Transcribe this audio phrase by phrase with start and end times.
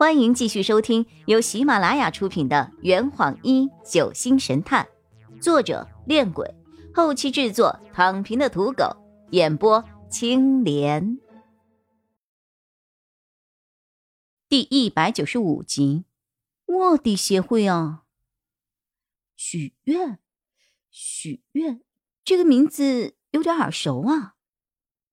[0.00, 4.88] 欢迎继续收听由喜马拉雅出品的《圆谎一九星神探》，
[5.42, 6.54] 作者：恋鬼，
[6.94, 8.96] 后期制作：躺平的土狗，
[9.32, 11.18] 演播：青莲。
[14.48, 16.06] 第一百九十五集，
[16.68, 18.04] 卧底协会啊！
[19.36, 20.18] 许愿，
[20.90, 21.82] 许愿，
[22.24, 24.36] 这个名字有点耳熟啊，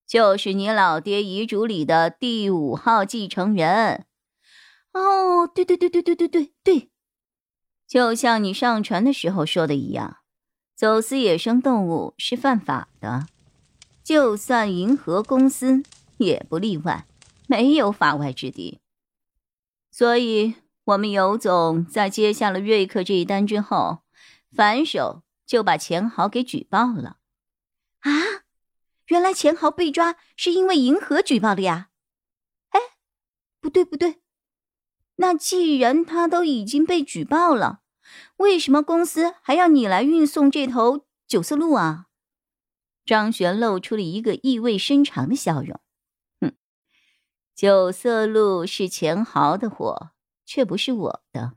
[0.07, 4.05] 就是你老爹遗嘱里的第五号继承人。
[4.93, 6.89] 哦，对对对对对对对对，
[7.87, 10.17] 就像你上船的时候说的一样，
[10.75, 13.27] 走私野生动物是犯法的，
[14.03, 15.83] 就算银河公司
[16.17, 17.05] 也不例外，
[17.47, 18.79] 没有法外之地。
[19.91, 20.55] 所以，
[20.85, 24.03] 我们尤总在接下了瑞克这一单之后，
[24.51, 27.17] 反手就把钱豪给举报了。
[27.99, 28.11] 啊，
[29.07, 31.89] 原来钱豪被抓是因为银河举报的呀？
[32.69, 32.79] 哎，
[33.59, 34.21] 不对不对。
[35.17, 37.81] 那既然他都已经被举报了，
[38.37, 42.05] 为什么公司还要你来运送这头九色鹿啊？
[43.05, 45.79] 张璇露出了一个意味深长的笑容。
[46.41, 46.53] 哼，
[47.55, 50.11] 九色鹿是钱豪的货，
[50.45, 51.53] 却不是我的。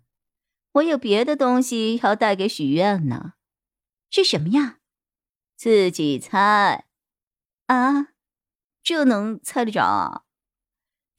[0.72, 3.32] 我有别的东西要带给许愿呢。
[4.10, 4.78] 是什么呀？
[5.56, 6.86] 自己猜。
[7.66, 8.08] 啊，
[8.82, 10.22] 这能猜得着啊？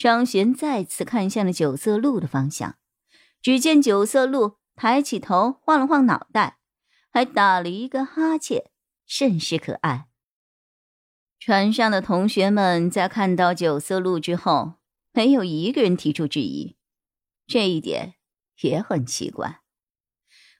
[0.01, 2.75] 张璇再次看向了九色鹿的方向，
[3.39, 6.57] 只见九色鹿抬起头，晃了晃脑袋，
[7.11, 8.71] 还打了一个哈欠，
[9.05, 10.07] 甚是可爱。
[11.39, 14.79] 船上的同学们在看到九色鹿之后，
[15.13, 16.75] 没有一个人提出质疑，
[17.45, 18.15] 这一点
[18.61, 19.61] 也很奇怪。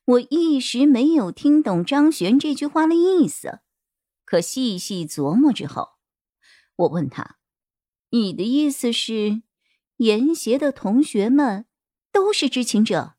[0.06, 3.62] 我一时没有听懂张璇这句话的意思，
[4.24, 5.94] 可细细琢磨之后，
[6.76, 7.41] 我问他。
[8.14, 9.42] 你的意思是，
[9.98, 11.66] 研协的同学们
[12.12, 13.16] 都是知情者？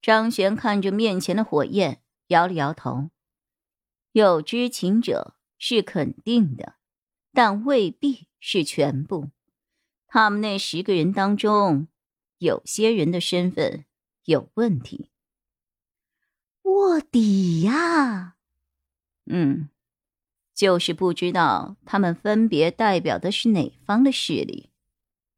[0.00, 3.10] 张璇看着面前的火焰，摇了摇头。
[4.12, 6.76] 有知情者是肯定的，
[7.32, 9.30] 但未必是全部。
[10.06, 11.88] 他们那十个人当中，
[12.38, 13.86] 有些人的身份
[14.24, 15.10] 有问题。
[16.62, 18.36] 卧底呀？
[19.26, 19.68] 嗯。
[20.60, 24.68] 就是不知道他们分别代表的是哪方的势力，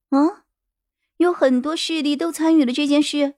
[0.08, 0.42] 啊，
[1.16, 3.36] 有很多势力都参与了这件事。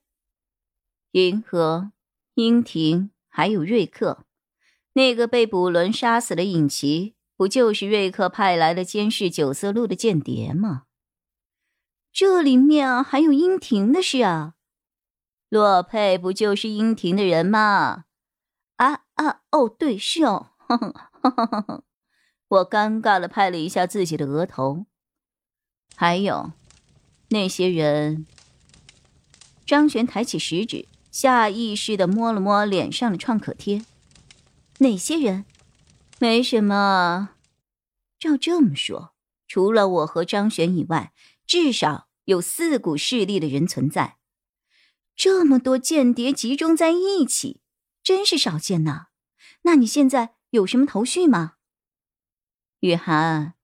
[1.10, 1.92] 银河、
[2.36, 4.24] 英婷还有瑞克，
[4.94, 10.84] 那个被捕伦杀死的尹奇，不就是瑞克派来的监视九色鹿的间谍吗？
[12.10, 14.54] 这里面还有英婷的事啊，
[15.50, 18.06] 洛佩不就是英婷的人吗？
[18.76, 20.52] 啊啊，哦，对，是哦。
[22.48, 24.86] 我尴尬的拍了一下自己的额头。
[25.96, 26.52] 还有，
[27.28, 28.26] 那些人。
[29.66, 33.84] 张璇抬起食指，下意识的摸了摸脸上的创可贴。
[34.78, 35.46] 哪些人？
[36.18, 37.30] 没什么。
[38.18, 39.14] 照这么说，
[39.48, 41.12] 除了我和张璇以外，
[41.46, 44.18] 至少有四股势力的人存在。
[45.16, 47.60] 这么多间谍集中在一起，
[48.02, 49.06] 真是少见呐。
[49.62, 50.33] 那你现在？
[50.54, 51.54] 有什么头绪吗，
[52.78, 53.54] 雨涵？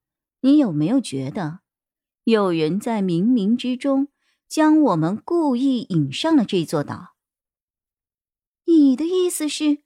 [0.40, 1.60] 你有没有觉得
[2.24, 4.08] 有人在冥冥之中
[4.48, 7.14] 将我们故意引上了这座岛？
[8.64, 9.84] 你的意思是，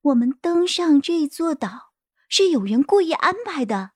[0.00, 1.92] 我们登上这座岛
[2.28, 3.92] 是有人故意安排的？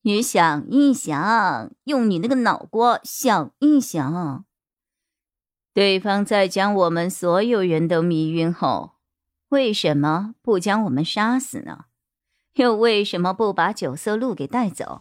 [0.00, 4.44] 你想一想，用你那个脑瓜想一想，
[5.72, 8.97] 对方在将我们所有人都迷晕后。
[9.50, 11.86] 为什么不将我们杀死呢？
[12.54, 15.00] 又为什么不把九色鹿给带走，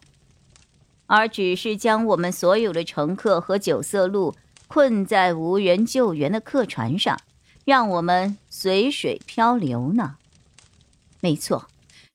[1.08, 4.36] 而只是将我们所有的乘客和九色鹿
[4.68, 7.20] 困在无人救援的客船上，
[7.66, 10.18] 让我们随水漂流呢？
[11.20, 11.68] 没错，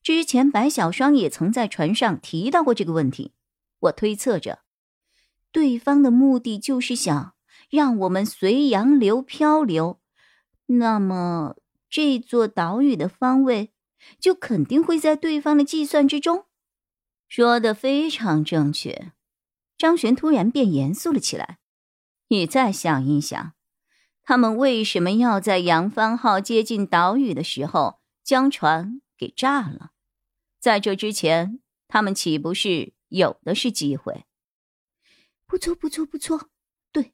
[0.03, 3.33] 之前白小霜也曾在船上提到过这个问题。
[3.81, 4.61] 我推测着，
[5.51, 7.35] 对方的目的就是想
[7.69, 9.99] 让我们随洋流漂流。
[10.67, 11.57] 那么。
[11.93, 13.71] 这座岛屿的方位，
[14.19, 16.47] 就肯定会在对方的计算之中。
[17.29, 19.13] 说的非常正确。
[19.77, 21.59] 张璇突然变严肃了起来。
[22.29, 23.53] 你再想一想，
[24.23, 29.91] 他们为什么要在扬帆号接近岛屿的时候将船给炸了？
[30.59, 34.25] 在这之前，他们岂不是有的是机会？
[35.47, 36.49] 不错，不错，不错。
[36.91, 37.13] 对，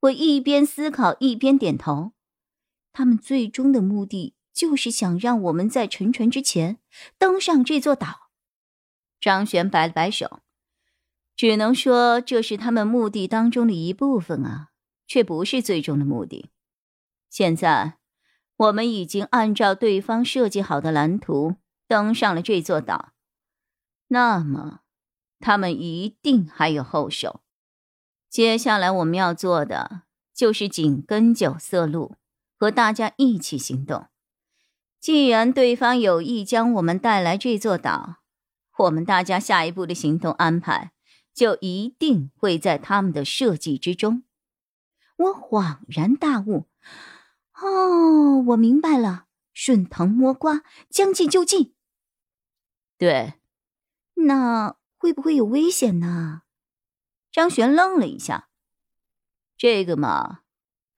[0.00, 2.12] 我一边思考一边点头。
[2.98, 6.80] 他们最终的目的就是想让我们在沉船之前
[7.16, 8.32] 登上这座岛。
[9.20, 10.40] 张璇摆了摆手
[11.36, 14.70] ：“只能说这是他们目的当中的一部分啊，
[15.06, 16.50] 却不是最终的目的。
[17.30, 17.98] 现在，
[18.56, 21.54] 我们已经按照对方设计好的蓝图
[21.86, 23.12] 登上了这座岛，
[24.08, 24.80] 那么，
[25.38, 27.42] 他们一定还有后手。
[28.28, 30.02] 接下来我们要做的
[30.34, 32.16] 就是紧跟九色鹿，
[32.58, 34.08] 和大家一起行动。
[35.00, 38.16] 既然对方有意将我们带来这座岛，
[38.76, 40.92] 我们大家下一步的行动安排
[41.32, 44.24] 就一定会在他们的设计之中。
[45.16, 46.66] 我恍然大悟。
[47.60, 51.74] 哦，我明白了，顺藤摸瓜，将计就计。
[52.96, 53.34] 对，
[54.14, 56.42] 那会不会有危险呢？
[57.30, 58.48] 张璇愣了一下。
[59.56, 60.40] 这个嘛，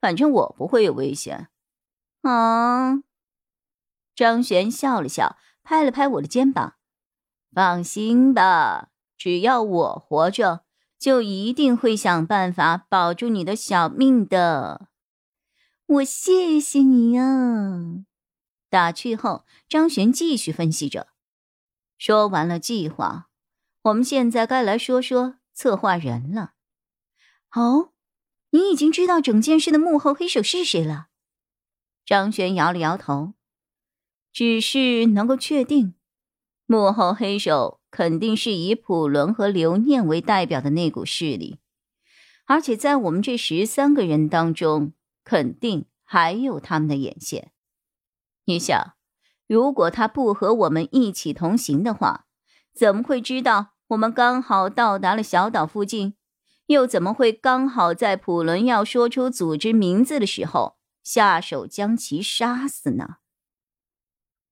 [0.00, 1.48] 反正我不会有危险。
[2.22, 3.02] 啊！
[4.14, 6.74] 张璇笑了笑，拍了拍我的肩膀
[7.54, 10.64] ：“放心吧，只要我活着，
[10.98, 14.88] 就一定会想办法保住你的小命的。”
[15.86, 18.04] 我谢谢你啊！
[18.68, 21.08] 打趣后，张璇继续分析着。
[21.98, 23.28] 说完了计划，
[23.82, 26.52] 我们现在该来说说策划人了。
[27.52, 27.90] 哦，
[28.50, 31.08] 你已经知道整件事的幕后黑手是谁了？
[32.04, 33.34] 张璇摇了摇头，
[34.32, 35.94] 只是能够确定，
[36.66, 41.58] 幕后黑手肯定是以普伦和刘念为代表的那股势力，
[42.46, 44.92] 而且在我们这十三个人当中。
[45.22, 47.52] 肯定还有他们的眼线。
[48.46, 48.94] 你想，
[49.46, 52.26] 如果他不和我们一起同行的话，
[52.74, 56.14] 怎么会知道我们刚好到达了小岛附近？
[56.70, 63.16] 又怎么会刚好在普伦要说出组织名字的时候下手将其杀死呢？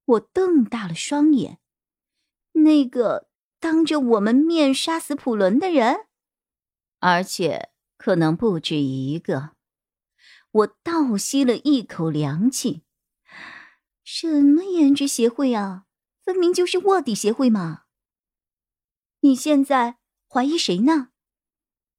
[0.05, 1.61] 我瞪大了双眼，
[2.53, 3.29] 那个
[3.61, 6.07] 当着我们面杀死普伦的人，
[6.99, 9.51] 而且可能不止一个。
[10.51, 12.83] 我倒吸了一口凉气，
[14.03, 15.85] 什么颜值协会啊，
[16.25, 17.85] 分明就是卧底协会嘛！
[19.21, 21.11] 你现在怀疑谁呢？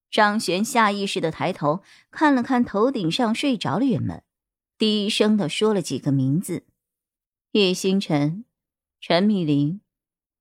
[0.10, 4.24] 张璇下意识的抬头看了看头顶上睡着的人们，
[4.78, 6.66] 低声的说了几个名字：
[7.52, 8.46] 叶星辰、
[9.00, 9.82] 陈米林、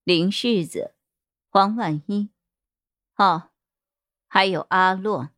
[0.04, 0.94] 林世子、
[1.50, 2.30] 黄婉一，
[3.16, 3.50] 哦，
[4.26, 5.30] 还有阿洛，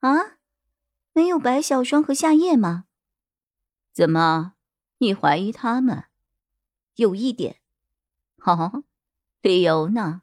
[0.00, 0.38] 啊。
[1.14, 2.84] 没有白小霜和夏夜吗？
[3.92, 4.54] 怎么，
[4.98, 6.04] 你怀疑他们？
[6.94, 7.60] 有一点。
[8.44, 8.84] 哦，
[9.42, 10.22] 理由呢？